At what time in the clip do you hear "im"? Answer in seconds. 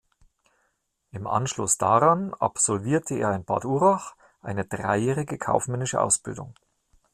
1.11-1.27